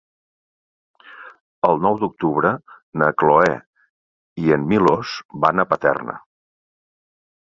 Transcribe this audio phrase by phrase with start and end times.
[1.67, 2.53] El nou d'octubre
[3.01, 3.53] na Cloè
[4.47, 5.13] i en Milos
[5.47, 6.17] van a Paterna.